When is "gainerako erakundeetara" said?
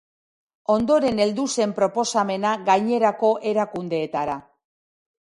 2.69-4.39